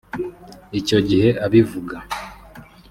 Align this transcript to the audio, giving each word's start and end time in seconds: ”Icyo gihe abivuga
”Icyo 0.79 0.97
gihe 1.07 1.29
abivuga 1.45 1.95